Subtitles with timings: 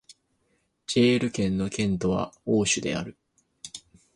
[0.87, 3.15] ジェール県の県都はオーシュである